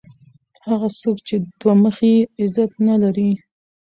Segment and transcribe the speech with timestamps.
[0.67, 3.29] هغه څوک چي دوه مخی يي؛ عزت نه لري.